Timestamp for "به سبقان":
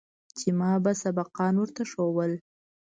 0.83-1.53